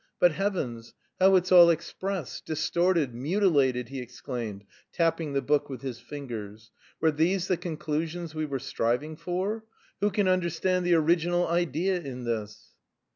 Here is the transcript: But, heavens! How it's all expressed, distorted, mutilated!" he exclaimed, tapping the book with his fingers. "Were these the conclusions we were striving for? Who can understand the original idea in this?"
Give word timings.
But, 0.19 0.31
heavens! 0.31 0.95
How 1.19 1.35
it's 1.35 1.51
all 1.51 1.69
expressed, 1.69 2.47
distorted, 2.47 3.13
mutilated!" 3.13 3.89
he 3.89 3.99
exclaimed, 3.99 4.63
tapping 4.91 5.33
the 5.33 5.43
book 5.43 5.69
with 5.69 5.83
his 5.83 5.99
fingers. 5.99 6.71
"Were 6.99 7.11
these 7.11 7.47
the 7.47 7.55
conclusions 7.55 8.33
we 8.33 8.47
were 8.47 8.57
striving 8.57 9.15
for? 9.15 9.63
Who 9.99 10.09
can 10.09 10.27
understand 10.27 10.87
the 10.87 10.95
original 10.95 11.47
idea 11.47 12.01
in 12.01 12.23
this?" 12.23 12.73